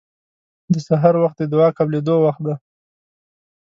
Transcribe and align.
د 0.73 0.75
سحر 0.87 1.13
وخت 1.23 1.37
د 1.39 1.43
دعا 1.53 1.69
قبلېدو 1.77 2.15
وخت 2.25 2.41
دی. 2.47 2.55